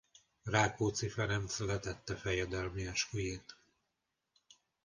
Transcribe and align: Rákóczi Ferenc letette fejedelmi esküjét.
Rákóczi 0.43 1.09
Ferenc 1.09 1.59
letette 1.59 2.15
fejedelmi 2.15 2.87
esküjét. 2.87 3.57